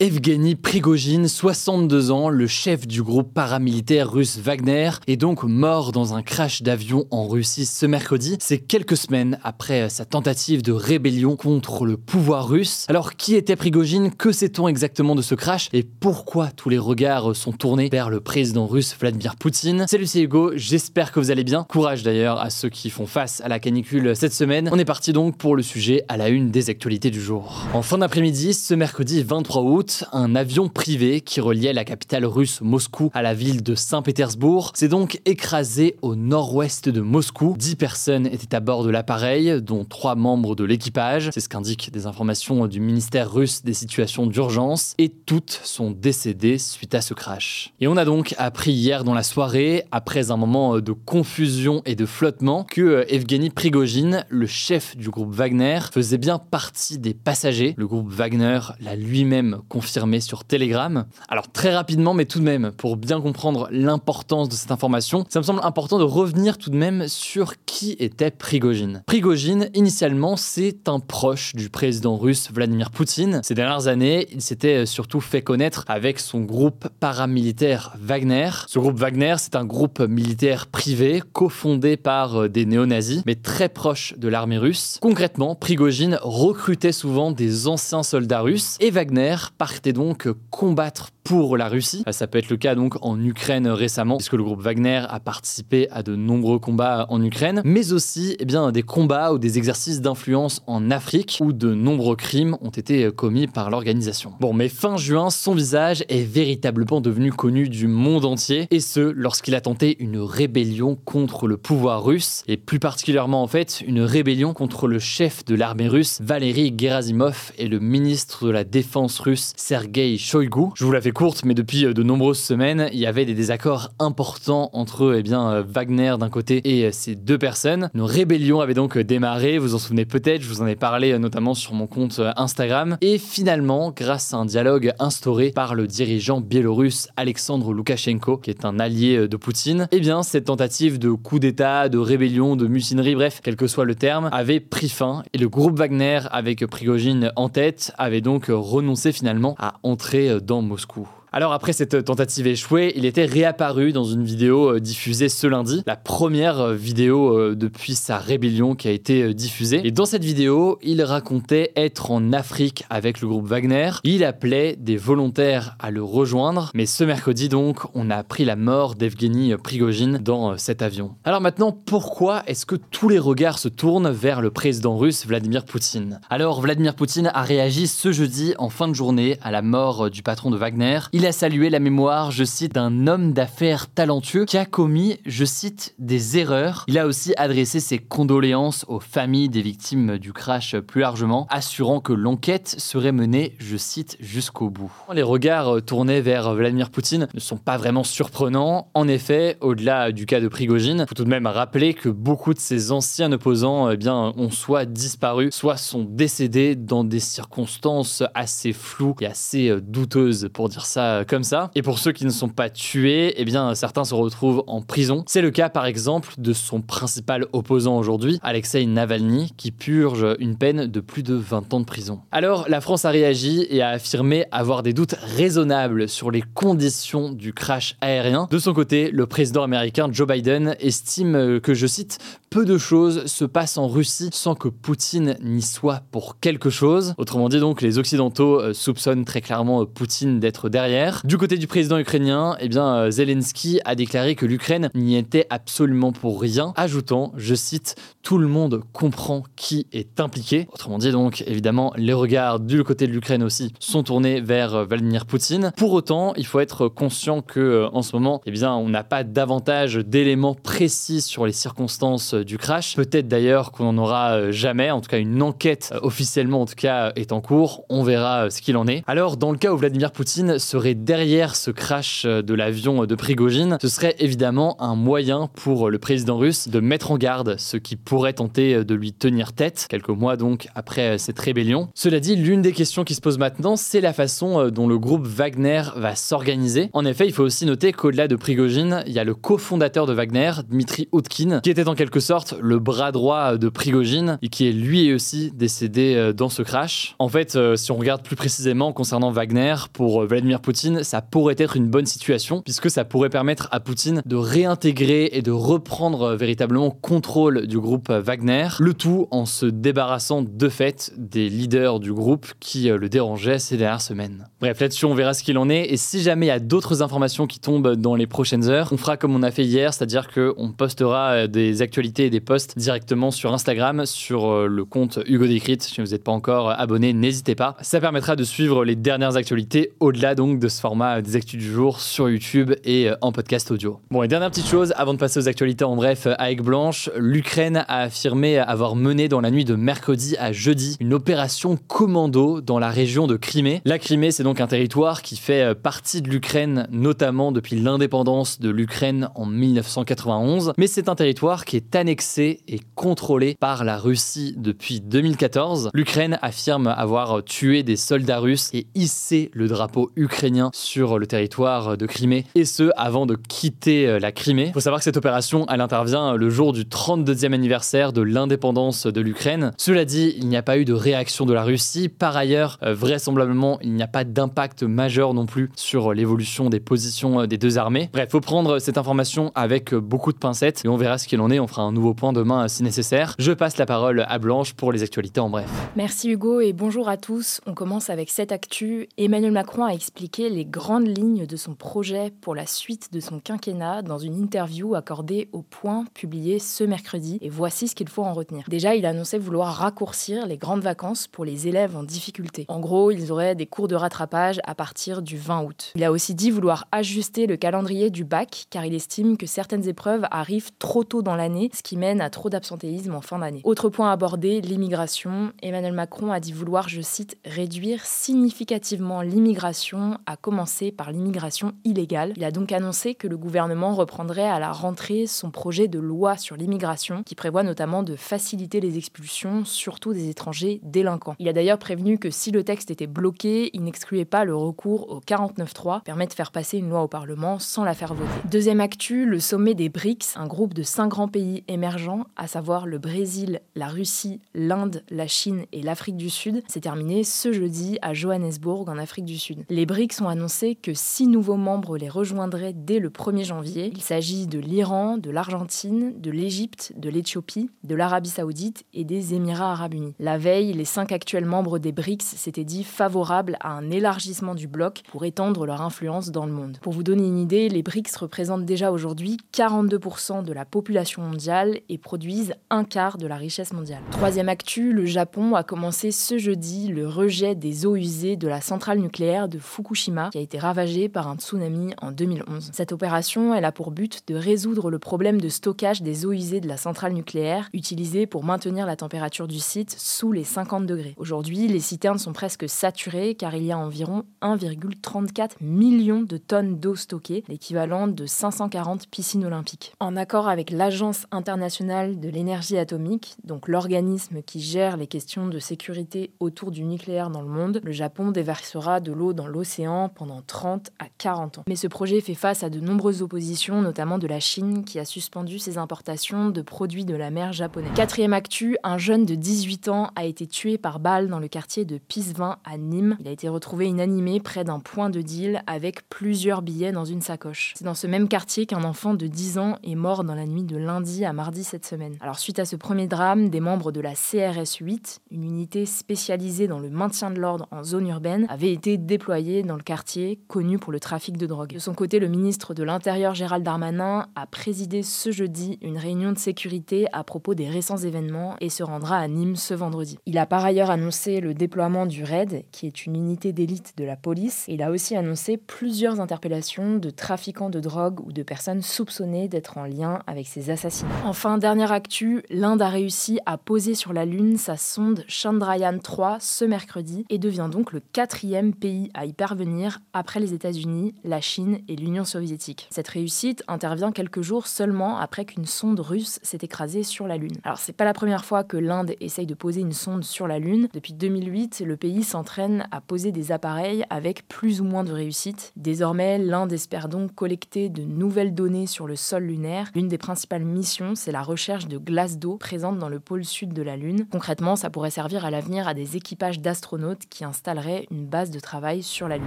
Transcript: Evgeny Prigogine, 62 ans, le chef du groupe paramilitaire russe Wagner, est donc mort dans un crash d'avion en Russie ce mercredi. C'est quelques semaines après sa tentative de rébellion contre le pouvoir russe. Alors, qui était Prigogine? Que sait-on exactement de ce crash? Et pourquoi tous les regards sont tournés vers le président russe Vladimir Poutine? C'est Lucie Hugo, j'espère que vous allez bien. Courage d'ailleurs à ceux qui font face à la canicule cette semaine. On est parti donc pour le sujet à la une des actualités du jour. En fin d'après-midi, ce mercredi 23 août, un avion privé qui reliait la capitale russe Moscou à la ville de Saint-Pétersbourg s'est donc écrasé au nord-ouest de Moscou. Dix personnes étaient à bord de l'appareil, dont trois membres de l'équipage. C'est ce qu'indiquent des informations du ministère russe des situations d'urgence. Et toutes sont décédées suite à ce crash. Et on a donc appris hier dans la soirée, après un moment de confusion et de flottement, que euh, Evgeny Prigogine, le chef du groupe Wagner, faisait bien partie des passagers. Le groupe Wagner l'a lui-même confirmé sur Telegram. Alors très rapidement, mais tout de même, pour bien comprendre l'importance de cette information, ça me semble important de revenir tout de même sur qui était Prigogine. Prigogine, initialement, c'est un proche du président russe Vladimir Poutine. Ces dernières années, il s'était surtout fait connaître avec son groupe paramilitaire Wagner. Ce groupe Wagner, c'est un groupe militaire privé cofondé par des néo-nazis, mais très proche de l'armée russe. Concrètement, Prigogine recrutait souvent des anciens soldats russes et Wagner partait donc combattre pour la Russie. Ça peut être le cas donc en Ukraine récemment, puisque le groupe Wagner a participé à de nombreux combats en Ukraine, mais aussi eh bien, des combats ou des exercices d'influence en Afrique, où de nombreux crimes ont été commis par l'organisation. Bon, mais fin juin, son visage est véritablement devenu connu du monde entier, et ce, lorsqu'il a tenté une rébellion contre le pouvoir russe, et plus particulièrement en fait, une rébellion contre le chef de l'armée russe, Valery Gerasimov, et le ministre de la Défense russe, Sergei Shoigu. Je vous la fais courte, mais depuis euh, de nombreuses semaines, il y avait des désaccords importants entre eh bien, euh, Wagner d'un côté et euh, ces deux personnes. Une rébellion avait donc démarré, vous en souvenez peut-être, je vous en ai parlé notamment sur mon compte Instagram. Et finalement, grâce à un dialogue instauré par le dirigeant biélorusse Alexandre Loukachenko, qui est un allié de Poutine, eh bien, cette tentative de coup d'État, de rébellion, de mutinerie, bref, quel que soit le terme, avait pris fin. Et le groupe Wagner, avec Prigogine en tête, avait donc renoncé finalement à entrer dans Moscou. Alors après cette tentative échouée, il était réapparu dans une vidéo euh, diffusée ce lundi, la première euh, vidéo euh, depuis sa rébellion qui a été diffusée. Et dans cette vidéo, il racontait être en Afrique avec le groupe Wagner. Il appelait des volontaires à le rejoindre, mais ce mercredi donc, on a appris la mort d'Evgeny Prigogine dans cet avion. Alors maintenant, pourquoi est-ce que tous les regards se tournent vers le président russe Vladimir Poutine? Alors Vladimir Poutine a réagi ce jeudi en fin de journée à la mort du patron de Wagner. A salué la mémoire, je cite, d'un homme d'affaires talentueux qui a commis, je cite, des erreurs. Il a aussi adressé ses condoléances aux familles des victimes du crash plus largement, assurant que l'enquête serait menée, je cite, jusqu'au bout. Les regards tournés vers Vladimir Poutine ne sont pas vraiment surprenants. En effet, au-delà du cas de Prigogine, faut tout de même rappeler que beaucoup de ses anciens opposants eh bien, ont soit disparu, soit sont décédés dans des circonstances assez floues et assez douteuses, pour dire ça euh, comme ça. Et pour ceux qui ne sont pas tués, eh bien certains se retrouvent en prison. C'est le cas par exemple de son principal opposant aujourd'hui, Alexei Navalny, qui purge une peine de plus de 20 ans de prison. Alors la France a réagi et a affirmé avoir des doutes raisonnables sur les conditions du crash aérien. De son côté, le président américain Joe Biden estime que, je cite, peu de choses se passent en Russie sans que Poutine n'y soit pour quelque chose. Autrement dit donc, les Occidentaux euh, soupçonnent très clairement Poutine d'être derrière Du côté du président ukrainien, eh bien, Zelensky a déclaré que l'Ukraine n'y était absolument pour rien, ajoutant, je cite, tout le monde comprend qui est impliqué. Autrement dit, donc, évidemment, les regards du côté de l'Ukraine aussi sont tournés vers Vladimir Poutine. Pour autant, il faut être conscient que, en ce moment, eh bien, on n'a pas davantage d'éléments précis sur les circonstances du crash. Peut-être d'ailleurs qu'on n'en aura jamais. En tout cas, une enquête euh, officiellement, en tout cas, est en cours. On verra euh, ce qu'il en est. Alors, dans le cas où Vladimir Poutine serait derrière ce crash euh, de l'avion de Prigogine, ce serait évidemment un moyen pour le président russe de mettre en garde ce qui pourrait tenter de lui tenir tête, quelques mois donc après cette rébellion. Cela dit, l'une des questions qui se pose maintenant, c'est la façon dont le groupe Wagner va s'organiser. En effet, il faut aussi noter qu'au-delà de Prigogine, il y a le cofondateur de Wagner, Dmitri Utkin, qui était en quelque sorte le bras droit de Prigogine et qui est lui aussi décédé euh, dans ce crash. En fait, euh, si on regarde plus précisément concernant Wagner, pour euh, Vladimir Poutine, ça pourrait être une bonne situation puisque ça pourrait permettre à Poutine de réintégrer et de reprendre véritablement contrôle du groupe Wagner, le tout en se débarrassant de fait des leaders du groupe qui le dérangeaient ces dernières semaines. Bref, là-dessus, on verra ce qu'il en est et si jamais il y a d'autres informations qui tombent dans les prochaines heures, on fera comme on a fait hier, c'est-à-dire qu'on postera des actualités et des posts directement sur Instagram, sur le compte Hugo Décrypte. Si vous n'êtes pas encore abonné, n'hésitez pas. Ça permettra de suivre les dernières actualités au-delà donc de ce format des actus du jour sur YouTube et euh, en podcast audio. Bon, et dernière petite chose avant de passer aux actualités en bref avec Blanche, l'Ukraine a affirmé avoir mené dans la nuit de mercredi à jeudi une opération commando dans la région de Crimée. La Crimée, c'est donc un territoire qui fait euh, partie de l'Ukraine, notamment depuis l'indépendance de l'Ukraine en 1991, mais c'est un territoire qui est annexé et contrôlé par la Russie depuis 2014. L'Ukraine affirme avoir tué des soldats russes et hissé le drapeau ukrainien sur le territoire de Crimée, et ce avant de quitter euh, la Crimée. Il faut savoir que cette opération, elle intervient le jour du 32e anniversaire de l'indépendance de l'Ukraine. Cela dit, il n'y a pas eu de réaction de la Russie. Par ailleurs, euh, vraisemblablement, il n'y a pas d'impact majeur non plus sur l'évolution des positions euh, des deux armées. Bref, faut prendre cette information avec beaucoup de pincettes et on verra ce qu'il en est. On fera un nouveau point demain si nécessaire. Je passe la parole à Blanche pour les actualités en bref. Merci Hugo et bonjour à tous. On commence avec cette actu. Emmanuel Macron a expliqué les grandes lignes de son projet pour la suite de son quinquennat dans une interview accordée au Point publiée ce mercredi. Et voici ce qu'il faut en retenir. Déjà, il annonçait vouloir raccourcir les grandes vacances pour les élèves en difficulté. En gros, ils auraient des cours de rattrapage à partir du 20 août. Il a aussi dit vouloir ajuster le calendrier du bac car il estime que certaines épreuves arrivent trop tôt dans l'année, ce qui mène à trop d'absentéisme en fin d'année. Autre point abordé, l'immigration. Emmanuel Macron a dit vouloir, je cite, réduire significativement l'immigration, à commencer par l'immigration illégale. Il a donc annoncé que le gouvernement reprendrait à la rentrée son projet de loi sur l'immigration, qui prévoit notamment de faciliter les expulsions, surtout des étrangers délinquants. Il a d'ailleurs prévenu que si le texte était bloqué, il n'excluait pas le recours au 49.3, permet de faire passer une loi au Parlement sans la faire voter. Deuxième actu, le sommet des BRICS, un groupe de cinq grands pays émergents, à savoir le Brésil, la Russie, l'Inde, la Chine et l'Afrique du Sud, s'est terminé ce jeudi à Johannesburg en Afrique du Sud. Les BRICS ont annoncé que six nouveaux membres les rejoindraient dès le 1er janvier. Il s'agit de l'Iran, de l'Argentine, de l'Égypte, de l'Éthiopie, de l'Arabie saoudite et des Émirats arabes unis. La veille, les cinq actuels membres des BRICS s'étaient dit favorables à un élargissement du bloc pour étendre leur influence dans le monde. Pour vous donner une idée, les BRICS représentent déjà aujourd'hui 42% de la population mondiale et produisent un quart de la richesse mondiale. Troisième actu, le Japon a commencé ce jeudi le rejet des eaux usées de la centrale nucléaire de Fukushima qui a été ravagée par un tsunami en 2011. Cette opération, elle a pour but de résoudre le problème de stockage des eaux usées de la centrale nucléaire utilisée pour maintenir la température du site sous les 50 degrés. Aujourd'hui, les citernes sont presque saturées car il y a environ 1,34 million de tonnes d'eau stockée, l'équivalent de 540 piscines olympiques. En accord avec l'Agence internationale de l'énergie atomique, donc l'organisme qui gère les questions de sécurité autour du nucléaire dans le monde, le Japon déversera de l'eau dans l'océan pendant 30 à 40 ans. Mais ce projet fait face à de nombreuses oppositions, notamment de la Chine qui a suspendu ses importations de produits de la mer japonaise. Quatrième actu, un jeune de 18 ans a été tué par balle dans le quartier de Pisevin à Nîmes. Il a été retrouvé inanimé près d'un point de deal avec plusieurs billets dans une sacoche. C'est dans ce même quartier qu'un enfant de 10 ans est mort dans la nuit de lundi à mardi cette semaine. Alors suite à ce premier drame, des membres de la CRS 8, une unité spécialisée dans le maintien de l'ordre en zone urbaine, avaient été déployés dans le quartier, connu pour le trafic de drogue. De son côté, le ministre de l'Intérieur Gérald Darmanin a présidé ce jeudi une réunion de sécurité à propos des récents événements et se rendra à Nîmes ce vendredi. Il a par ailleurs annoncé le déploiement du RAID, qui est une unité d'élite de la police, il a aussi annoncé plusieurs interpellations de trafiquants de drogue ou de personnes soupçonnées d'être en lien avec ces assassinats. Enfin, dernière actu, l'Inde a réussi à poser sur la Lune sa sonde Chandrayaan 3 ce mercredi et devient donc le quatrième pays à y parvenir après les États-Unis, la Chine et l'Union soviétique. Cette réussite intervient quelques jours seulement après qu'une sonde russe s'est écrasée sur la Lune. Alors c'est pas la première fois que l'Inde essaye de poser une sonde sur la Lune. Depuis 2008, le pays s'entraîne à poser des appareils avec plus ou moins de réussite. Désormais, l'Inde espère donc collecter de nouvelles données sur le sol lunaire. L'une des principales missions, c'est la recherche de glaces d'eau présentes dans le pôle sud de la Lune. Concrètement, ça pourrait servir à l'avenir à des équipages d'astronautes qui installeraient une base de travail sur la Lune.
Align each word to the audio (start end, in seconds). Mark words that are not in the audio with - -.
Evgeny 0.00 0.54
Prigogine, 0.54 1.26
62 1.26 2.12
ans, 2.12 2.28
le 2.28 2.46
chef 2.46 2.86
du 2.86 3.02
groupe 3.02 3.34
paramilitaire 3.34 4.08
russe 4.08 4.38
Wagner, 4.38 4.90
est 5.08 5.16
donc 5.16 5.42
mort 5.42 5.90
dans 5.90 6.14
un 6.14 6.22
crash 6.22 6.62
d'avion 6.62 7.06
en 7.10 7.26
Russie 7.26 7.66
ce 7.66 7.84
mercredi. 7.84 8.36
C'est 8.38 8.58
quelques 8.58 8.96
semaines 8.96 9.40
après 9.42 9.88
sa 9.88 10.04
tentative 10.04 10.62
de 10.62 10.70
rébellion 10.70 11.34
contre 11.34 11.84
le 11.84 11.96
pouvoir 11.96 12.48
russe. 12.48 12.86
Alors, 12.86 13.16
qui 13.16 13.34
était 13.34 13.56
Prigogine? 13.56 14.12
Que 14.12 14.30
sait-on 14.30 14.68
exactement 14.68 15.16
de 15.16 15.22
ce 15.22 15.34
crash? 15.34 15.68
Et 15.72 15.82
pourquoi 15.82 16.52
tous 16.52 16.68
les 16.68 16.78
regards 16.78 17.34
sont 17.34 17.50
tournés 17.50 17.88
vers 17.90 18.08
le 18.08 18.20
président 18.20 18.68
russe 18.68 18.94
Vladimir 19.00 19.34
Poutine? 19.34 19.84
C'est 19.88 19.98
Lucie 19.98 20.22
Hugo, 20.22 20.52
j'espère 20.54 21.10
que 21.10 21.18
vous 21.18 21.32
allez 21.32 21.42
bien. 21.42 21.66
Courage 21.68 22.04
d'ailleurs 22.04 22.40
à 22.40 22.50
ceux 22.50 22.68
qui 22.68 22.90
font 22.90 23.06
face 23.06 23.40
à 23.40 23.48
la 23.48 23.58
canicule 23.58 24.14
cette 24.14 24.32
semaine. 24.32 24.70
On 24.72 24.78
est 24.78 24.84
parti 24.84 25.12
donc 25.12 25.36
pour 25.36 25.56
le 25.56 25.64
sujet 25.64 26.04
à 26.06 26.16
la 26.16 26.28
une 26.28 26.52
des 26.52 26.70
actualités 26.70 27.10
du 27.10 27.20
jour. 27.20 27.66
En 27.74 27.82
fin 27.82 27.98
d'après-midi, 27.98 28.54
ce 28.54 28.74
mercredi 28.74 29.24
23 29.24 29.62
août, 29.62 29.87
un 30.12 30.34
avion 30.34 30.68
privé 30.68 31.20
qui 31.20 31.40
reliait 31.40 31.72
la 31.72 31.84
capitale 31.84 32.24
russe 32.24 32.60
Moscou 32.60 33.10
à 33.14 33.22
la 33.22 33.34
ville 33.34 33.62
de 33.62 33.74
Saint-Pétersbourg 33.74 34.72
s'est 34.74 34.88
donc 34.88 35.20
écrasé 35.24 35.96
au 36.02 36.14
nord-ouest 36.14 36.88
de 36.88 37.00
Moscou. 37.00 37.54
Dix 37.58 37.76
personnes 37.76 38.26
étaient 38.26 38.54
à 38.54 38.60
bord 38.60 38.84
de 38.84 38.90
l'appareil, 38.90 39.60
dont 39.62 39.84
trois 39.84 40.14
membres 40.14 40.54
de 40.54 40.64
l'équipage. 40.64 41.30
C'est 41.32 41.40
ce 41.40 41.48
qu'indiquent 41.48 41.90
des 41.90 42.06
informations 42.06 42.66
du 42.66 42.80
ministère 42.80 43.32
russe 43.32 43.62
des 43.62 43.74
situations 43.74 44.26
d'urgence. 44.26 44.94
Et 44.98 45.08
toutes 45.08 45.60
sont 45.64 45.90
décédées 45.90 46.58
suite 46.58 46.94
à 46.94 47.00
ce 47.00 47.14
crash. 47.14 47.72
Et 47.80 47.88
on 47.88 47.96
a 47.96 48.04
donc 48.04 48.34
appris 48.38 48.72
hier 48.72 49.04
dans 49.04 49.14
la 49.14 49.22
soirée, 49.22 49.84
après 49.90 50.30
un 50.30 50.36
moment 50.36 50.80
de 50.80 50.92
confusion 50.92 51.82
et 51.84 51.94
de 51.94 52.06
flottement, 52.06 52.64
que 52.64 52.80
euh, 52.80 53.12
Evgeny 53.12 53.50
Prigogine, 53.50 54.24
le 54.28 54.46
chef 54.46 54.96
du 54.96 55.10
groupe 55.10 55.32
Wagner, 55.32 55.80
faisait 55.92 56.18
bien 56.18 56.38
partie 56.38 56.98
des 56.98 57.14
passagers. 57.14 57.74
Le 57.76 57.86
groupe 57.86 58.10
Wagner 58.10 58.60
l'a 58.80 58.96
lui-même 58.96 59.60
confirmé 59.68 59.77
sur 60.20 60.44
Telegram. 60.44 61.06
Alors 61.28 61.50
très 61.50 61.74
rapidement, 61.74 62.14
mais 62.14 62.24
tout 62.24 62.38
de 62.38 62.44
même, 62.44 62.72
pour 62.72 62.96
bien 62.96 63.20
comprendre 63.20 63.68
l'importance 63.70 64.48
de 64.48 64.54
cette 64.54 64.70
information, 64.70 65.24
ça 65.28 65.40
me 65.40 65.44
semble 65.44 65.60
important 65.62 65.98
de 65.98 66.04
revenir 66.04 66.58
tout 66.58 66.70
de 66.70 66.76
même 66.76 67.08
sur 67.08 67.54
qui 67.66 67.96
était 67.98 68.30
Prigogine. 68.30 69.02
Prigogine, 69.06 69.70
initialement, 69.74 70.36
c'est 70.36 70.88
un 70.88 71.00
proche 71.00 71.54
du 71.54 71.70
président 71.70 72.16
russe 72.16 72.50
Vladimir 72.52 72.90
Poutine. 72.90 73.40
Ces 73.42 73.54
dernières 73.54 73.88
années, 73.88 74.28
il 74.32 74.42
s'était 74.42 74.86
surtout 74.86 75.20
fait 75.20 75.42
connaître 75.42 75.84
avec 75.88 76.18
son 76.18 76.40
groupe 76.40 76.88
paramilitaire 77.00 77.94
Wagner. 78.00 78.50
Ce 78.66 78.78
groupe 78.78 78.98
Wagner, 78.98 79.34
c'est 79.38 79.56
un 79.56 79.64
groupe 79.64 80.00
militaire 80.00 80.66
privé 80.66 81.22
cofondé 81.32 81.96
par 81.96 82.48
des 82.48 82.66
néo-nazis, 82.66 83.22
mais 83.26 83.34
très 83.34 83.68
proche 83.68 84.14
de 84.16 84.28
l'armée 84.28 84.58
russe. 84.58 84.98
Concrètement, 85.00 85.54
Prigogine 85.54 86.18
recrutait 86.22 86.92
souvent 86.92 87.32
des 87.32 87.66
anciens 87.66 88.02
soldats 88.02 88.40
russes 88.40 88.76
et 88.80 88.90
Wagner 88.90 89.36
partait 89.68 89.92
donc 89.92 90.28
combattre 90.48 91.10
pour 91.28 91.58
la 91.58 91.68
Russie. 91.68 92.04
Ça 92.10 92.26
peut 92.26 92.38
être 92.38 92.48
le 92.48 92.56
cas 92.56 92.74
donc 92.74 92.94
en 93.04 93.22
Ukraine 93.22 93.68
récemment, 93.68 94.16
puisque 94.16 94.32
le 94.32 94.42
groupe 94.42 94.62
Wagner 94.62 95.02
a 95.06 95.20
participé 95.20 95.86
à 95.90 96.02
de 96.02 96.16
nombreux 96.16 96.58
combats 96.58 97.04
en 97.10 97.22
Ukraine, 97.22 97.60
mais 97.66 97.92
aussi 97.92 98.34
eh 98.40 98.46
bien, 98.46 98.72
des 98.72 98.82
combats 98.82 99.34
ou 99.34 99.38
des 99.38 99.58
exercices 99.58 100.00
d'influence 100.00 100.62
en 100.66 100.90
Afrique, 100.90 101.38
où 101.42 101.52
de 101.52 101.74
nombreux 101.74 102.16
crimes 102.16 102.56
ont 102.62 102.70
été 102.70 103.10
commis 103.12 103.46
par 103.46 103.68
l'organisation. 103.68 104.32
Bon, 104.40 104.54
mais 104.54 104.70
fin 104.70 104.96
juin, 104.96 105.28
son 105.28 105.52
visage 105.52 106.02
est 106.08 106.22
véritablement 106.22 107.02
devenu 107.02 107.30
connu 107.30 107.68
du 107.68 107.88
monde 107.88 108.24
entier, 108.24 108.66
et 108.70 108.80
ce, 108.80 109.00
lorsqu'il 109.00 109.54
a 109.54 109.60
tenté 109.60 110.02
une 110.02 110.20
rébellion 110.20 110.96
contre 111.04 111.46
le 111.46 111.58
pouvoir 111.58 112.04
russe, 112.04 112.42
et 112.48 112.56
plus 112.56 112.78
particulièrement 112.78 113.42
en 113.42 113.48
fait, 113.48 113.82
une 113.86 114.00
rébellion 114.00 114.54
contre 114.54 114.88
le 114.88 114.98
chef 114.98 115.44
de 115.44 115.54
l'armée 115.54 115.88
russe, 115.88 116.20
Valery 116.22 116.74
Gerasimov, 116.74 117.52
et 117.58 117.68
le 117.68 117.80
ministre 117.80 118.46
de 118.46 118.50
la 118.50 118.64
Défense 118.64 119.18
russe, 119.20 119.52
Sergei 119.56 120.16
Shoigu. 120.16 120.68
Je 120.74 120.86
vous 120.86 120.92
la 120.92 121.02
fais 121.02 121.12
courte, 121.18 121.44
mais 121.44 121.54
depuis 121.54 121.84
euh, 121.84 121.92
de 121.92 122.04
nombreuses 122.04 122.38
semaines, 122.38 122.88
il 122.92 123.00
y 123.00 123.06
avait 123.06 123.24
des 123.24 123.34
désaccords 123.34 123.90
importants 123.98 124.70
entre 124.72 125.16
eh 125.18 125.24
bien, 125.24 125.50
euh, 125.50 125.64
Wagner 125.66 126.14
d'un 126.16 126.28
côté 126.30 126.60
et 126.62 126.84
euh, 126.84 126.90
ces 126.92 127.16
deux 127.16 127.38
personnes. 127.38 127.90
Une 127.92 128.02
rébellion 128.02 128.60
avait 128.60 128.74
donc 128.74 128.96
démarré, 128.96 129.58
vous 129.58 129.74
en 129.74 129.78
souvenez 129.78 130.04
peut-être, 130.04 130.42
je 130.42 130.48
vous 130.48 130.62
en 130.62 130.68
ai 130.68 130.76
parlé 130.76 131.18
notamment 131.18 131.54
sur 131.54 131.74
mon 131.74 131.88
compte 131.88 132.20
Instagram. 132.36 132.98
Et 133.00 133.18
finalement, 133.18 133.90
grâce 133.90 134.32
à 134.32 134.36
un 134.36 134.44
dialogue 134.44 134.92
instauré 135.00 135.50
par 135.50 135.74
le 135.74 135.88
dirigeant 135.88 136.40
biélorusse 136.40 137.08
Alexandre 137.16 137.72
Loukachenko, 137.72 138.36
qui 138.36 138.50
est 138.50 138.64
un 138.64 138.78
allié 138.78 139.26
de 139.26 139.36
Poutine, 139.36 139.88
eh 139.90 139.98
bien, 139.98 140.22
cette 140.22 140.44
tentative 140.44 141.00
de 141.00 141.10
coup 141.10 141.40
d'État, 141.40 141.88
de 141.88 141.98
rébellion, 141.98 142.54
de 142.54 142.68
mutinerie, 142.68 143.16
bref, 143.16 143.40
quel 143.42 143.56
que 143.56 143.66
soit 143.66 143.84
le 143.84 143.96
terme, 143.96 144.28
avait 144.30 144.60
pris 144.60 144.88
fin. 144.88 145.24
Et 145.34 145.38
le 145.38 145.48
groupe 145.48 145.76
Wagner, 145.76 146.20
avec 146.30 146.64
Prigogine 146.66 147.32
en 147.34 147.48
tête, 147.48 147.92
avait 147.98 148.20
donc 148.20 148.46
renoncé 148.50 149.10
finalement 149.10 149.56
à 149.58 149.80
entrer 149.82 150.40
dans 150.40 150.62
Moscou. 150.62 151.07
Alors 151.30 151.52
après 151.52 151.74
cette 151.74 152.04
tentative 152.04 152.46
échouée, 152.46 152.94
il 152.96 153.04
était 153.04 153.26
réapparu 153.26 153.92
dans 153.92 154.04
une 154.04 154.24
vidéo 154.24 154.76
euh, 154.76 154.80
diffusée 154.80 155.28
ce 155.28 155.46
lundi, 155.46 155.82
la 155.86 155.96
première 155.96 156.58
euh, 156.58 156.74
vidéo 156.74 157.36
euh, 157.36 157.54
depuis 157.54 157.94
sa 157.96 158.16
rébellion 158.16 158.74
qui 158.74 158.88
a 158.88 158.92
été 158.92 159.34
diffusée. 159.34 159.82
Et 159.84 159.90
dans 159.90 160.06
cette 160.06 160.24
vidéo, 160.24 160.78
il 160.82 161.02
racontait 161.02 161.72
être 161.76 162.10
en 162.10 162.32
Afrique 162.32 162.84
avec 162.88 163.20
le 163.20 163.28
groupe 163.28 163.46
Wagner. 163.46 163.90
Il 164.04 164.24
appelait 164.24 164.76
des 164.76 164.96
volontaires 164.96 165.76
à 165.78 165.90
le 165.90 166.02
rejoindre, 166.02 166.70
mais 166.74 166.86
ce 166.86 167.04
mercredi 167.04 167.50
donc, 167.50 167.80
on 167.94 168.08
a 168.08 168.16
appris 168.16 168.46
la 168.46 168.56
mort 168.56 168.94
d'Evgeny 168.94 169.54
Prigogine 169.62 170.18
dans 170.18 170.56
cet 170.56 170.80
avion. 170.80 171.14
Alors 171.24 171.42
maintenant, 171.42 171.72
pourquoi 171.72 172.42
est-ce 172.46 172.64
que 172.64 172.76
tous 172.76 173.10
les 173.10 173.18
regards 173.18 173.58
se 173.58 173.68
tournent 173.68 174.10
vers 174.10 174.40
le 174.40 174.50
président 174.50 174.96
russe 174.96 175.26
Vladimir 175.26 175.66
Poutine? 175.66 176.20
Alors 176.30 176.62
Vladimir 176.62 176.94
Poutine 176.94 177.30
a 177.34 177.42
réagi 177.42 177.86
ce 177.86 178.12
jeudi 178.12 178.54
en 178.56 178.70
fin 178.70 178.88
de 178.88 178.94
journée 178.94 179.36
à 179.42 179.50
la 179.50 179.60
mort 179.60 180.08
du 180.08 180.22
patron 180.22 180.50
de 180.50 180.56
Wagner. 180.56 181.00
A 181.26 181.32
salué 181.32 181.70
la 181.70 181.80
mémoire, 181.80 182.30
je 182.30 182.44
cite, 182.44 182.74
d'un 182.74 183.06
homme 183.06 183.32
d'affaires 183.32 183.88
talentueux 183.88 184.44
qui 184.44 184.58
a 184.58 184.66
commis, 184.66 185.18
je 185.24 185.44
cite, 185.44 185.94
des 185.98 186.38
erreurs. 186.38 186.84
Il 186.86 186.98
a 186.98 187.06
aussi 187.06 187.32
adressé 187.38 187.80
ses 187.80 187.98
condoléances 187.98 188.84
aux 188.88 189.00
familles 189.00 189.48
des 189.48 189.62
victimes 189.62 190.18
du 190.18 190.32
crash 190.32 190.76
plus 190.76 191.00
largement, 191.00 191.46
assurant 191.48 192.00
que 192.00 192.12
l'enquête 192.12 192.68
serait 192.78 193.12
menée, 193.12 193.56
je 193.58 193.76
cite, 193.78 194.18
jusqu'au 194.20 194.68
bout. 194.68 194.92
Les 195.12 195.22
regards 195.22 195.82
tournés 195.82 196.20
vers 196.20 196.54
Vladimir 196.54 196.90
Poutine 196.90 197.26
ne 197.32 197.40
sont 197.40 197.56
pas 197.56 197.78
vraiment 197.78 198.04
surprenants. 198.04 198.90
En 198.92 199.08
effet, 199.08 199.56
au-delà 199.60 200.12
du 200.12 200.26
cas 200.26 200.40
de 200.40 200.48
Prigogine, 200.48 201.06
faut 201.08 201.14
tout 201.14 201.24
de 201.24 201.30
même 201.30 201.46
rappeler 201.46 201.94
que 201.94 202.10
beaucoup 202.10 202.52
de 202.52 202.60
ses 202.60 202.92
anciens 202.92 203.32
opposants 203.32 203.90
eh 203.90 203.96
bien, 203.96 204.34
ont 204.36 204.50
soit 204.50 204.84
disparu, 204.84 205.48
soit 205.52 205.78
sont 205.78 206.04
décédés 206.04 206.76
dans 206.76 207.02
des 207.02 207.20
circonstances 207.20 208.22
assez 208.34 208.72
floues 208.72 209.16
et 209.20 209.26
assez 209.26 209.74
douteuses, 209.80 210.50
pour 210.52 210.68
dire 210.68 210.84
ça 210.84 211.07
euh, 211.08 211.24
comme 211.24 211.44
ça. 211.44 211.70
Et 211.74 211.82
pour 211.82 211.98
ceux 211.98 212.12
qui 212.12 212.24
ne 212.24 212.30
sont 212.30 212.48
pas 212.48 212.70
tués, 212.70 213.34
eh 213.36 213.44
bien 213.44 213.74
certains 213.74 214.04
se 214.04 214.14
retrouvent 214.14 214.64
en 214.66 214.82
prison. 214.82 215.24
C'est 215.26 215.40
le 215.40 215.50
cas 215.50 215.68
par 215.68 215.86
exemple 215.86 216.34
de 216.38 216.52
son 216.52 216.80
principal 216.80 217.46
opposant 217.52 217.96
aujourd'hui, 217.96 218.38
Alexei 218.42 218.84
Navalny, 218.86 219.52
qui 219.56 219.70
purge 219.70 220.26
une 220.38 220.56
peine 220.56 220.86
de 220.86 221.00
plus 221.00 221.22
de 221.22 221.34
20 221.34 221.74
ans 221.74 221.80
de 221.80 221.84
prison. 221.84 222.20
Alors 222.32 222.66
la 222.68 222.80
France 222.80 223.04
a 223.04 223.10
réagi 223.10 223.66
et 223.70 223.82
a 223.82 223.90
affirmé 223.90 224.44
avoir 224.50 224.82
des 224.82 224.92
doutes 224.92 225.14
raisonnables 225.36 226.08
sur 226.08 226.30
les 226.30 226.42
conditions 226.42 227.30
du 227.30 227.52
crash 227.52 227.96
aérien. 228.00 228.48
De 228.50 228.58
son 228.58 228.72
côté, 228.72 229.10
le 229.10 229.26
président 229.26 229.62
américain 229.62 230.08
Joe 230.10 230.26
Biden 230.26 230.76
estime 230.80 231.60
que, 231.60 231.74
je 231.74 231.86
cite, 231.86 232.18
peu 232.50 232.64
de 232.64 232.78
choses 232.78 233.26
se 233.26 233.44
passent 233.44 233.78
en 233.78 233.88
Russie 233.88 234.30
sans 234.32 234.54
que 234.54 234.68
Poutine 234.68 235.36
n'y 235.42 235.62
soit 235.62 236.02
pour 236.10 236.40
quelque 236.40 236.70
chose. 236.70 237.14
Autrement 237.18 237.48
dit 237.48 237.60
donc, 237.60 237.82
les 237.82 237.98
Occidentaux 237.98 238.60
euh, 238.60 238.72
soupçonnent 238.72 239.24
très 239.24 239.40
clairement 239.40 239.84
Poutine 239.86 240.40
d'être 240.40 240.68
derrière 240.68 240.97
Du 241.24 241.38
côté 241.38 241.58
du 241.58 241.66
président 241.66 241.98
ukrainien, 241.98 242.56
eh 242.60 242.68
bien, 242.68 243.10
Zelensky 243.10 243.80
a 243.84 243.94
déclaré 243.94 244.34
que 244.34 244.46
l'Ukraine 244.46 244.90
n'y 244.94 245.16
était 245.16 245.46
absolument 245.50 246.12
pour 246.12 246.40
rien, 246.40 246.72
ajoutant, 246.76 247.32
je 247.36 247.54
cite, 247.54 247.94
tout 248.22 248.38
le 248.38 248.48
monde 248.48 248.82
comprend 248.92 249.44
qui 249.56 249.86
est 249.92 250.20
impliqué. 250.20 250.66
Autrement 250.72 250.98
dit, 250.98 251.12
donc, 251.12 251.42
évidemment, 251.46 251.92
les 251.96 252.12
regards 252.12 252.60
du 252.60 252.82
côté 252.84 253.06
de 253.06 253.12
l'Ukraine 253.12 253.42
aussi 253.42 253.72
sont 253.78 254.02
tournés 254.02 254.40
vers 254.40 254.84
Vladimir 254.86 255.26
Poutine. 255.26 255.72
Pour 255.76 255.92
autant, 255.92 256.32
il 256.36 256.46
faut 256.46 256.60
être 256.60 256.88
conscient 256.88 257.42
que, 257.42 257.88
en 257.92 258.02
ce 258.02 258.14
moment, 258.16 258.40
eh 258.46 258.50
bien, 258.50 258.74
on 258.74 258.88
n'a 258.88 259.04
pas 259.04 259.24
davantage 259.24 259.96
d'éléments 259.96 260.54
précis 260.54 261.20
sur 261.20 261.46
les 261.46 261.52
circonstances 261.52 262.34
du 262.34 262.58
crash. 262.58 262.96
Peut-être 262.96 263.28
d'ailleurs 263.28 263.72
qu'on 263.72 263.92
n'en 263.92 264.02
aura 264.02 264.50
jamais. 264.50 264.90
En 264.90 265.00
tout 265.00 265.08
cas, 265.08 265.18
une 265.18 265.42
enquête 265.42 265.90
euh, 265.92 266.00
officiellement, 266.02 266.62
en 266.62 266.66
tout 266.66 266.74
cas, 266.76 267.12
est 267.16 267.32
en 267.32 267.40
cours. 267.40 267.84
On 267.88 268.02
verra 268.02 268.46
euh, 268.46 268.50
ce 268.50 268.60
qu'il 268.60 268.76
en 268.76 268.86
est. 268.86 269.02
Alors, 269.06 269.36
dans 269.36 269.52
le 269.52 269.58
cas 269.58 269.72
où 269.72 269.76
Vladimir 269.76 270.12
Poutine 270.12 270.58
serait 270.58 270.87
derrière 270.94 271.56
ce 271.56 271.70
crash 271.70 272.24
euh, 272.24 272.42
de 272.42 272.54
l'avion 272.54 273.06
de 273.06 273.14
Prigogine, 273.14 273.78
ce 273.80 273.88
serait 273.88 274.16
évidemment 274.18 274.80
un 274.80 274.94
moyen 274.94 275.48
pour 275.54 275.90
le 275.90 275.98
président 275.98 276.38
russe 276.38 276.68
de 276.68 276.80
mettre 276.80 277.10
en 277.10 277.18
garde 277.18 277.56
ce 277.58 277.76
qui 277.76 277.96
pourrait 277.96 278.32
tenter 278.32 278.84
de 278.84 278.94
lui 278.94 279.12
tenir 279.12 279.52
tête, 279.52 279.86
quelques 279.88 280.08
mois 280.08 280.36
donc 280.36 280.68
après 280.74 281.18
cette 281.18 281.38
rébellion. 281.38 281.88
Cela 281.94 282.20
dit, 282.20 282.36
l'une 282.36 282.62
des 282.62 282.72
questions 282.72 283.04
qui 283.04 283.14
se 283.14 283.20
pose 283.20 283.38
maintenant, 283.38 283.76
c'est 283.76 284.00
la 284.00 284.12
façon 284.12 284.68
dont 284.70 284.86
le 284.86 284.98
groupe 284.98 285.26
Wagner 285.26 285.82
va 285.96 286.14
s'organiser. 286.14 286.90
En 286.92 287.04
effet, 287.04 287.26
il 287.26 287.32
faut 287.32 287.42
aussi 287.42 287.66
noter 287.66 287.92
qu'au-delà 287.92 288.28
de 288.28 288.36
Prigogine, 288.36 289.02
il 289.06 289.12
y 289.12 289.18
a 289.18 289.24
le 289.24 289.34
cofondateur 289.34 290.06
de 290.06 290.12
Wagner, 290.12 290.52
Dmitri 290.68 291.08
Utkin, 291.12 291.60
qui 291.60 291.70
était 291.70 291.88
en 291.88 291.94
quelque 291.94 292.20
sorte 292.20 292.54
le 292.60 292.78
bras 292.78 293.12
droit 293.12 293.56
de 293.56 293.68
Prigogine 293.68 294.38
et 294.42 294.48
qui 294.48 294.68
est 294.68 294.72
lui 294.72 295.12
aussi 295.12 295.50
décédé 295.54 296.14
euh, 296.14 296.32
dans 296.32 296.48
ce 296.48 296.62
crash. 296.62 297.14
En 297.18 297.28
fait, 297.28 297.56
euh, 297.56 297.76
si 297.76 297.92
on 297.92 297.96
regarde 297.96 298.22
plus 298.22 298.36
précisément 298.36 298.92
concernant 298.92 299.30
Wagner, 299.30 299.74
pour 299.92 300.22
euh, 300.22 300.26
Vladimir 300.26 300.60
Poutine, 300.60 300.77
ça 301.02 301.22
pourrait 301.22 301.56
être 301.58 301.76
une 301.76 301.88
bonne 301.88 302.06
situation 302.06 302.62
puisque 302.62 302.90
ça 302.90 303.04
pourrait 303.04 303.30
permettre 303.30 303.68
à 303.70 303.80
Poutine 303.80 304.22
de 304.24 304.36
réintégrer 304.36 305.30
et 305.32 305.42
de 305.42 305.50
reprendre 305.50 306.34
véritablement 306.34 306.90
contrôle 306.90 307.66
du 307.66 307.78
groupe 307.78 308.10
Wagner, 308.10 308.68
le 308.78 308.94
tout 308.94 309.28
en 309.30 309.46
se 309.46 309.66
débarrassant 309.66 310.42
de 310.42 310.68
fait 310.68 311.12
des 311.16 311.48
leaders 311.48 312.00
du 312.00 312.12
groupe 312.12 312.46
qui 312.60 312.88
le 312.88 313.08
dérangeaient 313.08 313.58
ces 313.58 313.76
dernières 313.76 314.02
semaines. 314.02 314.48
Bref, 314.60 314.80
là-dessus, 314.80 315.04
on 315.04 315.14
verra 315.14 315.34
ce 315.34 315.42
qu'il 315.42 315.58
en 315.58 315.68
est 315.68 315.92
et 315.92 315.96
si 315.96 316.20
jamais 316.20 316.46
il 316.46 316.50
y 316.50 316.52
a 316.52 316.60
d'autres 316.60 317.02
informations 317.02 317.46
qui 317.46 317.60
tombent 317.60 317.94
dans 317.94 318.14
les 318.14 318.26
prochaines 318.26 318.68
heures, 318.68 318.88
on 318.92 318.96
fera 318.96 319.16
comme 319.16 319.34
on 319.34 319.42
a 319.42 319.50
fait 319.50 319.64
hier, 319.64 319.94
c'est-à-dire 319.94 320.28
qu'on 320.28 320.72
postera 320.72 321.46
des 321.46 321.82
actualités 321.82 322.26
et 322.26 322.30
des 322.30 322.40
posts 322.40 322.78
directement 322.78 323.30
sur 323.30 323.52
Instagram, 323.52 324.06
sur 324.06 324.66
le 324.66 324.84
compte 324.84 325.18
Hugo 325.26 325.46
Décrypte. 325.46 325.82
Si 325.82 326.00
vous 326.00 326.08
n'êtes 326.08 326.24
pas 326.24 326.32
encore 326.32 326.70
abonné, 326.70 327.12
n'hésitez 327.12 327.54
pas. 327.54 327.76
Ça 327.80 328.00
permettra 328.00 328.36
de 328.36 328.44
suivre 328.44 328.84
les 328.84 328.96
dernières 328.96 329.36
actualités 329.36 329.92
au-delà 330.00 330.34
donc 330.34 330.58
de 330.58 330.67
ce 330.68 330.80
format 330.80 331.22
des 331.22 331.36
actus 331.36 331.58
du 331.58 331.72
jour 331.72 332.00
sur 332.00 332.28
YouTube 332.28 332.74
et 332.84 333.08
euh, 333.08 333.16
en 333.20 333.32
podcast 333.32 333.70
audio. 333.70 334.00
Bon, 334.10 334.22
et 334.22 334.28
dernière 334.28 334.50
petite 334.50 334.66
chose 334.66 334.92
avant 334.96 335.14
de 335.14 335.18
passer 335.18 335.40
aux 335.40 335.48
actualités 335.48 335.84
en 335.84 335.96
bref 335.96 336.26
avec 336.38 336.62
Blanche, 336.62 337.10
l'Ukraine 337.16 337.84
a 337.88 338.02
affirmé 338.02 338.58
avoir 338.58 338.96
mené 338.96 339.28
dans 339.28 339.40
la 339.40 339.50
nuit 339.50 339.64
de 339.64 339.74
mercredi 339.74 340.36
à 340.38 340.52
jeudi 340.52 340.96
une 341.00 341.14
opération 341.14 341.76
commando 341.76 342.60
dans 342.60 342.78
la 342.78 342.90
région 342.90 343.26
de 343.26 343.36
Crimée. 343.36 343.80
La 343.84 343.98
Crimée, 343.98 344.30
c'est 344.30 344.42
donc 344.42 344.60
un 344.60 344.66
territoire 344.66 345.22
qui 345.22 345.36
fait 345.36 345.62
euh, 345.62 345.74
partie 345.74 346.22
de 346.22 346.28
l'Ukraine, 346.28 346.86
notamment 346.90 347.52
depuis 347.52 347.76
l'indépendance 347.76 348.60
de 348.60 348.70
l'Ukraine 348.70 349.28
en 349.34 349.46
1991, 349.46 350.72
mais 350.76 350.86
c'est 350.86 351.08
un 351.08 351.14
territoire 351.14 351.64
qui 351.64 351.76
est 351.76 351.96
annexé 351.96 352.60
et 352.68 352.80
contrôlé 352.94 353.56
par 353.58 353.84
la 353.84 353.96
Russie 353.96 354.54
depuis 354.56 355.00
2014. 355.00 355.90
L'Ukraine 355.94 356.38
affirme 356.42 356.88
avoir 356.88 357.42
tué 357.44 357.82
des 357.82 357.96
soldats 357.96 358.38
russes 358.38 358.70
et 358.72 358.86
hissé 358.94 359.50
le 359.52 359.68
drapeau 359.68 360.10
ukrainien 360.16 360.57
sur 360.72 361.18
le 361.18 361.26
territoire 361.26 361.96
de 361.96 362.06
Crimée, 362.06 362.44
et 362.54 362.64
ce 362.64 362.90
avant 362.96 363.26
de 363.26 363.36
quitter 363.36 364.06
euh, 364.06 364.18
la 364.18 364.32
Crimée. 364.32 364.66
Il 364.68 364.72
faut 364.72 364.80
savoir 364.80 365.00
que 365.00 365.04
cette 365.04 365.16
opération, 365.16 365.66
elle 365.68 365.80
intervient 365.80 366.34
le 366.34 366.50
jour 366.50 366.72
du 366.72 366.84
32e 366.84 367.52
anniversaire 367.52 368.12
de 368.12 368.22
l'indépendance 368.22 369.06
de 369.06 369.20
l'Ukraine. 369.20 369.72
Cela 369.76 370.04
dit, 370.04 370.34
il 370.36 370.48
n'y 370.48 370.56
a 370.56 370.62
pas 370.62 370.78
eu 370.78 370.84
de 370.84 370.92
réaction 370.92 371.46
de 371.46 371.52
la 371.52 371.62
Russie. 371.62 372.08
Par 372.08 372.36
ailleurs, 372.36 372.78
euh, 372.82 372.94
vraisemblablement, 372.94 373.78
il 373.82 373.94
n'y 373.94 374.02
a 374.02 374.08
pas 374.08 374.24
d'impact 374.24 374.82
majeur 374.82 375.34
non 375.34 375.46
plus 375.46 375.70
sur 375.76 376.12
l'évolution 376.12 376.70
des 376.70 376.80
positions 376.80 377.40
euh, 377.40 377.46
des 377.46 377.58
deux 377.58 377.78
armées. 377.78 378.10
Bref, 378.12 378.30
faut 378.30 378.40
prendre 378.40 378.78
cette 378.78 378.98
information 378.98 379.52
avec 379.54 379.94
beaucoup 379.94 380.32
de 380.32 380.38
pincettes 380.38 380.84
et 380.84 380.88
on 380.88 380.96
verra 380.96 381.18
ce 381.18 381.28
qu'il 381.28 381.40
en 381.40 381.50
est. 381.50 381.60
On 381.60 381.66
fera 381.66 381.82
un 381.82 381.92
nouveau 381.92 382.14
point 382.14 382.32
demain 382.32 382.68
si 382.68 382.82
nécessaire. 382.82 383.34
Je 383.38 383.52
passe 383.52 383.78
la 383.78 383.86
parole 383.86 384.24
à 384.28 384.38
Blanche 384.38 384.74
pour 384.74 384.92
les 384.92 385.02
actualités 385.02 385.40
en 385.40 385.50
bref. 385.50 385.68
Merci 385.96 386.30
Hugo 386.30 386.60
et 386.60 386.72
bonjour 386.72 387.08
à 387.08 387.16
tous. 387.16 387.60
On 387.66 387.74
commence 387.74 388.10
avec 388.10 388.30
cette 388.30 388.52
actu. 388.52 389.08
Emmanuel 389.16 389.52
Macron 389.52 389.84
a 389.84 389.90
expliqué 389.90 390.47
les 390.48 390.64
grandes 390.64 391.06
lignes 391.06 391.46
de 391.46 391.56
son 391.56 391.74
projet 391.74 392.32
pour 392.40 392.54
la 392.54 392.66
suite 392.66 393.12
de 393.12 393.20
son 393.20 393.40
quinquennat 393.40 394.02
dans 394.02 394.18
une 394.18 394.34
interview 394.34 394.94
accordée 394.94 395.48
au 395.52 395.62
Point 395.62 396.04
publiée 396.14 396.58
ce 396.58 396.84
mercredi. 396.84 397.38
Et 397.40 397.48
voici 397.48 397.88
ce 397.88 397.94
qu'il 397.94 398.08
faut 398.08 398.24
en 398.24 398.32
retenir. 398.32 398.64
Déjà, 398.68 398.94
il 398.94 399.06
annonçait 399.06 399.38
vouloir 399.38 399.74
raccourcir 399.74 400.46
les 400.46 400.56
grandes 400.56 400.82
vacances 400.82 401.26
pour 401.26 401.44
les 401.44 401.68
élèves 401.68 401.96
en 401.96 402.02
difficulté. 402.02 402.64
En 402.68 402.80
gros, 402.80 403.10
ils 403.10 403.30
auraient 403.32 403.54
des 403.54 403.66
cours 403.66 403.88
de 403.88 403.94
rattrapage 403.94 404.60
à 404.64 404.74
partir 404.74 405.22
du 405.22 405.36
20 405.36 405.62
août. 405.62 405.92
Il 405.94 406.04
a 406.04 406.12
aussi 406.12 406.34
dit 406.34 406.50
vouloir 406.50 406.86
ajuster 406.92 407.46
le 407.46 407.56
calendrier 407.56 408.10
du 408.10 408.24
bac 408.24 408.66
car 408.70 408.84
il 408.84 408.94
estime 408.94 409.36
que 409.36 409.46
certaines 409.46 409.88
épreuves 409.88 410.26
arrivent 410.30 410.70
trop 410.78 411.04
tôt 411.04 411.22
dans 411.22 411.36
l'année, 411.36 411.70
ce 411.74 411.82
qui 411.82 411.96
mène 411.96 412.20
à 412.20 412.30
trop 412.30 412.50
d'absentéisme 412.50 413.14
en 413.14 413.20
fin 413.20 413.38
d'année. 413.38 413.60
Autre 413.64 413.88
point 413.88 414.10
abordé, 414.12 414.60
l'immigration. 414.60 415.52
Emmanuel 415.62 415.92
Macron 415.92 416.32
a 416.32 416.40
dit 416.40 416.52
vouloir, 416.52 416.88
je 416.88 417.00
cite, 417.00 417.36
réduire 417.44 418.04
significativement 418.04 419.22
l'immigration, 419.22 420.18
à 420.28 420.36
commencer 420.36 420.92
par 420.92 421.10
l'immigration 421.10 421.72
illégale. 421.84 422.34
Il 422.36 422.44
a 422.44 422.50
donc 422.50 422.70
annoncé 422.70 423.14
que 423.14 423.26
le 423.26 423.38
gouvernement 423.38 423.94
reprendrait 423.94 424.48
à 424.48 424.58
la 424.58 424.72
rentrée 424.72 425.26
son 425.26 425.50
projet 425.50 425.88
de 425.88 425.98
loi 425.98 426.36
sur 426.36 426.54
l'immigration, 426.54 427.22
qui 427.22 427.34
prévoit 427.34 427.62
notamment 427.62 428.02
de 428.02 428.14
faciliter 428.14 428.80
les 428.80 428.98
expulsions, 428.98 429.64
surtout 429.64 430.12
des 430.12 430.28
étrangers 430.28 430.80
délinquants. 430.82 431.34
Il 431.38 431.48
a 431.48 431.54
d'ailleurs 431.54 431.78
prévenu 431.78 432.18
que 432.18 432.28
si 432.28 432.50
le 432.50 432.62
texte 432.62 432.90
était 432.90 433.06
bloqué, 433.06 433.70
il 433.72 433.82
n'excluait 433.84 434.26
pas 434.26 434.44
le 434.44 434.54
recours 434.54 435.10
au 435.10 435.20
49.3, 435.20 436.02
permet 436.02 436.26
de 436.26 436.34
faire 436.34 436.52
passer 436.52 436.76
une 436.76 436.90
loi 436.90 437.02
au 437.02 437.08
Parlement 437.08 437.58
sans 437.58 437.84
la 437.84 437.94
faire 437.94 438.12
voter. 438.12 438.28
Deuxième 438.50 438.82
actu, 438.82 439.24
le 439.24 439.40
sommet 439.40 439.74
des 439.74 439.88
BRICS, 439.88 440.36
un 440.36 440.46
groupe 440.46 440.74
de 440.74 440.82
cinq 440.82 441.08
grands 441.08 441.28
pays 441.28 441.64
émergents, 441.68 442.26
à 442.36 442.48
savoir 442.48 442.86
le 442.86 442.98
Brésil, 442.98 443.62
la 443.74 443.88
Russie, 443.88 444.42
l'Inde, 444.52 445.02
la 445.08 445.26
Chine 445.26 445.64
et 445.72 445.80
l'Afrique 445.80 446.18
du 446.18 446.28
Sud, 446.28 446.62
s'est 446.68 446.80
terminé 446.80 447.24
ce 447.24 447.50
jeudi 447.50 447.98
à 448.02 448.12
Johannesburg 448.12 448.90
en 448.90 448.98
Afrique 448.98 449.24
du 449.24 449.38
Sud. 449.38 449.64
Les 449.70 449.86
BRICS 449.86 450.17
ont 450.22 450.28
annoncé 450.28 450.74
que 450.74 450.94
six 450.94 451.26
nouveaux 451.26 451.56
membres 451.56 451.96
les 451.96 452.08
rejoindraient 452.08 452.72
dès 452.72 452.98
le 452.98 453.10
1er 453.10 453.44
janvier. 453.44 453.92
Il 453.94 454.02
s'agit 454.02 454.46
de 454.46 454.58
l'Iran, 454.58 455.18
de 455.18 455.30
l'Argentine, 455.30 456.20
de 456.20 456.30
l'Égypte, 456.30 456.92
de 456.96 457.08
l'Éthiopie, 457.08 457.70
de 457.84 457.94
l'Arabie 457.94 458.28
saoudite 458.28 458.84
et 458.94 459.04
des 459.04 459.34
Émirats 459.34 459.72
arabes 459.72 459.94
unis. 459.94 460.14
La 460.18 460.38
veille, 460.38 460.72
les 460.72 460.84
cinq 460.84 461.12
actuels 461.12 461.44
membres 461.44 461.78
des 461.78 461.92
BRICS 461.92 462.24
s'étaient 462.24 462.64
dit 462.64 462.84
favorables 462.84 463.56
à 463.60 463.70
un 463.70 463.90
élargissement 463.90 464.54
du 464.54 464.68
bloc 464.68 465.02
pour 465.08 465.24
étendre 465.24 465.66
leur 465.66 465.82
influence 465.82 466.30
dans 466.30 466.46
le 466.46 466.52
monde. 466.52 466.78
Pour 466.82 466.92
vous 466.92 467.02
donner 467.02 467.26
une 467.26 467.38
idée, 467.38 467.68
les 467.68 467.82
BRICS 467.82 468.16
représentent 468.16 468.64
déjà 468.64 468.90
aujourd'hui 468.90 469.38
42% 469.54 470.44
de 470.44 470.52
la 470.52 470.64
population 470.64 471.22
mondiale 471.22 471.80
et 471.88 471.98
produisent 471.98 472.54
un 472.70 472.84
quart 472.84 473.18
de 473.18 473.26
la 473.26 473.36
richesse 473.36 473.72
mondiale. 473.72 474.02
Troisième 474.10 474.48
actu, 474.48 474.92
le 474.92 475.06
Japon 475.06 475.54
a 475.54 475.62
commencé 475.62 476.10
ce 476.10 476.38
jeudi 476.38 476.88
le 476.88 477.08
rejet 477.08 477.54
des 477.54 477.86
eaux 477.86 477.96
usées 477.96 478.36
de 478.36 478.48
la 478.48 478.60
centrale 478.60 478.98
nucléaire 478.98 479.48
de 479.48 479.58
Fukushima 479.58 480.07
qui 480.30 480.38
a 480.38 480.40
été 480.40 480.58
ravagée 480.58 481.08
par 481.08 481.28
un 481.28 481.36
tsunami 481.36 481.94
en 482.00 482.12
2011. 482.12 482.70
Cette 482.72 482.92
opération, 482.92 483.54
elle 483.54 483.64
a 483.64 483.72
pour 483.72 483.90
but 483.90 484.22
de 484.26 484.34
résoudre 484.34 484.90
le 484.90 484.98
problème 484.98 485.40
de 485.40 485.48
stockage 485.48 486.02
des 486.02 486.26
eaux 486.26 486.32
usées 486.32 486.60
de 486.60 486.68
la 486.68 486.76
centrale 486.76 487.12
nucléaire 487.12 487.68
utilisée 487.72 488.26
pour 488.26 488.44
maintenir 488.44 488.86
la 488.86 488.96
température 488.96 489.48
du 489.48 489.58
site 489.58 489.94
sous 489.98 490.32
les 490.32 490.44
50 490.44 490.86
degrés. 490.86 491.14
Aujourd'hui, 491.16 491.68
les 491.68 491.80
citernes 491.80 492.18
sont 492.18 492.32
presque 492.32 492.68
saturées 492.68 493.34
car 493.34 493.54
il 493.54 493.64
y 493.64 493.72
a 493.72 493.78
environ 493.78 494.24
1,34 494.42 495.50
million 495.60 496.22
de 496.22 496.36
tonnes 496.36 496.78
d'eau 496.78 496.96
stockée, 496.96 497.44
l'équivalent 497.48 498.08
de 498.08 498.26
540 498.26 499.08
piscines 499.08 499.44
olympiques. 499.44 499.92
En 500.00 500.16
accord 500.16 500.48
avec 500.48 500.70
l'Agence 500.70 501.26
internationale 501.30 502.20
de 502.20 502.28
l'énergie 502.28 502.78
atomique, 502.78 503.36
donc 503.44 503.68
l'organisme 503.68 504.42
qui 504.42 504.60
gère 504.60 504.96
les 504.96 505.06
questions 505.06 505.46
de 505.48 505.58
sécurité 505.58 506.30
autour 506.40 506.70
du 506.70 506.84
nucléaire 506.84 507.30
dans 507.30 507.42
le 507.42 507.48
monde, 507.48 507.80
le 507.82 507.92
Japon 507.92 508.30
déversera 508.30 509.00
de 509.00 509.12
l'eau 509.12 509.32
dans 509.32 509.46
l'océan 509.46 509.97
pendant 510.06 510.40
30 510.46 510.90
à 511.00 511.06
40 511.18 511.58
ans. 511.58 511.64
Mais 511.66 511.74
ce 511.74 511.88
projet 511.88 512.20
fait 512.20 512.34
face 512.34 512.62
à 512.62 512.70
de 512.70 512.78
nombreuses 512.78 513.22
oppositions, 513.22 513.82
notamment 513.82 514.18
de 514.18 514.28
la 514.28 514.38
Chine 514.38 514.84
qui 514.84 515.00
a 515.00 515.04
suspendu 515.04 515.58
ses 515.58 515.78
importations 515.78 516.50
de 516.50 516.62
produits 516.62 517.04
de 517.04 517.16
la 517.16 517.30
mer 517.30 517.52
japonaise. 517.52 517.90
Quatrième 517.96 518.32
actu, 518.32 518.76
un 518.84 518.98
jeune 518.98 519.24
de 519.24 519.34
18 519.34 519.88
ans 519.88 520.10
a 520.14 520.24
été 520.24 520.46
tué 520.46 520.78
par 520.78 521.00
balle 521.00 521.28
dans 521.28 521.40
le 521.40 521.48
quartier 521.48 521.84
de 521.84 521.98
Pisevin 521.98 522.58
à 522.64 522.78
Nîmes. 522.78 523.16
Il 523.18 523.26
a 523.26 523.32
été 523.32 523.48
retrouvé 523.48 523.86
inanimé 523.86 524.38
près 524.38 524.62
d'un 524.62 524.78
point 524.78 525.10
de 525.10 525.22
deal 525.22 525.62
avec 525.66 526.08
plusieurs 526.08 526.62
billets 526.62 526.92
dans 526.92 527.04
une 527.04 527.22
sacoche. 527.22 527.72
C'est 527.76 527.84
dans 527.84 527.94
ce 527.94 528.06
même 528.06 528.28
quartier 528.28 528.66
qu'un 528.66 528.84
enfant 528.84 529.14
de 529.14 529.26
10 529.26 529.58
ans 529.58 529.78
est 529.82 529.94
mort 529.94 530.22
dans 530.22 530.34
la 530.34 530.46
nuit 530.46 530.62
de 530.62 530.76
lundi 530.76 531.24
à 531.24 531.32
mardi 531.32 531.64
cette 531.64 531.86
semaine. 531.86 532.16
Alors 532.20 532.38
suite 532.38 532.58
à 532.58 532.64
ce 532.64 532.76
premier 532.76 533.06
drame, 533.06 533.48
des 533.48 533.60
membres 533.60 533.92
de 533.92 534.00
la 534.00 534.12
CRS 534.14 534.76
8, 534.80 535.20
une 535.30 535.44
unité 535.44 535.86
spécialisée 535.86 536.68
dans 536.68 536.78
le 536.78 536.90
maintien 536.90 537.30
de 537.30 537.40
l'ordre 537.40 537.66
en 537.70 537.82
zone 537.82 538.08
urbaine, 538.08 538.46
avaient 538.48 538.72
été 538.72 538.98
déployés 538.98 539.62
dans 539.62 539.76
le 539.76 539.82
quartier, 539.88 540.38
connu 540.48 540.78
pour 540.78 540.92
le 540.92 541.00
trafic 541.00 541.38
de 541.38 541.46
drogue. 541.46 541.72
De 541.72 541.78
son 541.78 541.94
côté, 541.94 542.18
le 542.18 542.28
ministre 542.28 542.74
de 542.74 542.82
l'Intérieur 542.82 543.34
Gérald 543.34 543.64
Darmanin 543.64 544.26
a 544.34 544.44
présidé 544.44 545.02
ce 545.02 545.32
jeudi 545.32 545.78
une 545.80 545.96
réunion 545.96 546.30
de 546.30 546.38
sécurité 546.38 547.06
à 547.14 547.24
propos 547.24 547.54
des 547.54 547.70
récents 547.70 547.96
événements 547.96 548.54
et 548.60 548.68
se 548.68 548.82
rendra 548.82 549.16
à 549.16 549.26
Nîmes 549.28 549.56
ce 549.56 549.72
vendredi. 549.72 550.18
Il 550.26 550.36
a 550.36 550.44
par 550.44 550.62
ailleurs 550.62 550.90
annoncé 550.90 551.40
le 551.40 551.54
déploiement 551.54 552.04
du 552.04 552.22
RAID, 552.22 552.66
qui 552.70 552.86
est 552.86 553.06
une 553.06 553.16
unité 553.16 553.54
d'élite 553.54 553.94
de 553.96 554.04
la 554.04 554.16
police, 554.16 554.66
il 554.68 554.82
a 554.82 554.90
aussi 554.90 555.16
annoncé 555.16 555.56
plusieurs 555.56 556.20
interpellations 556.20 556.96
de 556.96 557.08
trafiquants 557.08 557.70
de 557.70 557.80
drogue 557.80 558.20
ou 558.20 558.30
de 558.30 558.42
personnes 558.42 558.82
soupçonnées 558.82 559.48
d'être 559.48 559.78
en 559.78 559.86
lien 559.86 560.18
avec 560.26 560.48
ces 560.48 560.68
assassinats. 560.68 561.08
Enfin, 561.24 561.56
dernière 561.56 561.92
actu, 561.92 562.42
l'Inde 562.50 562.82
a 562.82 562.90
réussi 562.90 563.40
à 563.46 563.56
poser 563.56 563.94
sur 563.94 564.12
la 564.12 564.26
Lune 564.26 564.58
sa 564.58 564.76
sonde 564.76 565.24
Chandrayaan 565.28 565.98
3 565.98 566.36
ce 566.40 566.66
mercredi 566.66 567.24
et 567.30 567.38
devient 567.38 567.70
donc 567.72 567.94
le 567.94 568.02
quatrième 568.12 568.74
pays 568.74 569.10
à 569.14 569.24
y 569.24 569.32
parvenir 569.32 569.77
après 570.12 570.40
les 570.40 570.54
États-Unis, 570.54 571.14
la 571.24 571.40
Chine 571.40 571.80
et 571.88 571.96
l'Union 571.96 572.24
soviétique. 572.24 572.88
Cette 572.90 573.08
réussite 573.08 573.62
intervient 573.68 574.12
quelques 574.12 574.42
jours 574.42 574.66
seulement 574.66 575.18
après 575.18 575.44
qu'une 575.44 575.66
sonde 575.66 576.00
russe 576.00 576.40
s'est 576.42 576.58
écrasée 576.62 577.02
sur 577.02 577.26
la 577.26 577.36
Lune. 577.36 577.56
Alors 577.64 577.78
c'est 577.78 577.92
pas 577.92 578.04
la 578.04 578.12
première 578.12 578.44
fois 578.44 578.64
que 578.64 578.76
l'Inde 578.76 579.14
essaye 579.20 579.46
de 579.46 579.54
poser 579.54 579.80
une 579.80 579.92
sonde 579.92 580.24
sur 580.24 580.48
la 580.48 580.58
Lune. 580.58 580.88
Depuis 580.92 581.12
2008, 581.12 581.82
le 581.86 581.96
pays 581.96 582.24
s'entraîne 582.24 582.86
à 582.90 583.00
poser 583.00 583.32
des 583.32 583.52
appareils 583.52 584.04
avec 584.10 584.48
plus 584.48 584.80
ou 584.80 584.84
moins 584.84 585.04
de 585.04 585.12
réussite. 585.12 585.72
Désormais, 585.76 586.38
l'Inde 586.38 586.72
espère 586.72 587.08
donc 587.08 587.34
collecter 587.34 587.88
de 587.88 588.02
nouvelles 588.02 588.54
données 588.54 588.86
sur 588.86 589.06
le 589.06 589.16
sol 589.16 589.44
lunaire. 589.44 589.90
L'une 589.94 590.08
des 590.08 590.18
principales 590.18 590.64
missions, 590.64 591.14
c'est 591.14 591.32
la 591.32 591.42
recherche 591.42 591.86
de 591.86 591.98
glaces 591.98 592.38
d'eau 592.38 592.56
présentes 592.56 592.98
dans 592.98 593.08
le 593.08 593.20
pôle 593.20 593.44
sud 593.44 593.72
de 593.72 593.82
la 593.82 593.96
Lune. 593.96 594.26
Concrètement, 594.30 594.76
ça 594.76 594.90
pourrait 594.90 595.10
servir 595.10 595.44
à 595.44 595.50
l'avenir 595.50 595.88
à 595.88 595.94
des 595.94 596.16
équipages 596.16 596.60
d'astronautes 596.60 597.26
qui 597.30 597.44
installeraient 597.44 598.06
une 598.10 598.26
base 598.26 598.50
de 598.50 598.60
travail 598.60 599.02
sur 599.02 599.28
la 599.28 599.38
Lune. 599.38 599.46